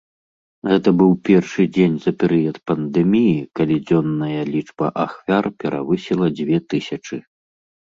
[0.69, 7.27] Гэта быў першы дзень за перыяд пандэміі, калі дзённая лічба ахвяр перавысіла дзве тысячы.